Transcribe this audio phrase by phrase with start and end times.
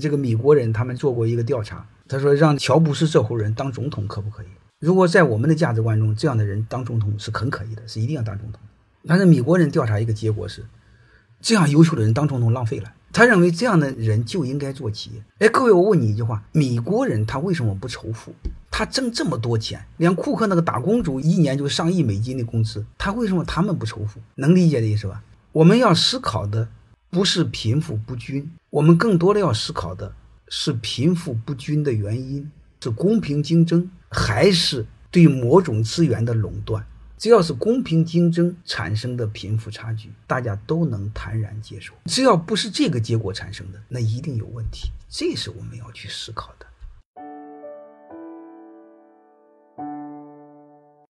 [0.00, 4.46] 这个米国人他们做过一个调查，他说让乔布斯这户人当总统可不可以？
[4.80, 8.60] 如果在我们的价值观中，这样的人当总统是很可以的，是一定要当总统。
[9.06, 10.64] 但是米国人调查一个结果是，
[11.40, 12.92] 这样优秀的人当总统浪费了。
[13.12, 15.22] 他认为这样的人就应该做企业。
[15.38, 18.34] 哎，各位，我问你一句话：米国人他为什么不仇富？
[18.72, 24.18] 他挣这么多钱，连库克那个打工族一年就上亿美金的工资，他为什么他们不仇富？
[24.34, 25.22] 能理解的意思吧？
[25.52, 26.66] 我们要思考的
[27.14, 30.12] 不是贫富不均，我们更多的要思考的
[30.48, 32.50] 是贫富不均的原因，
[32.82, 36.84] 是公平竞争还是对某种资源的垄断？
[37.16, 41.94] 只要是公平竞争产生的贫富差距，大家都能坦然接受。
[42.06, 44.90] 只要不是这个结果产生的，那一定有问题。
[45.08, 46.66] 这是我们要去思考的。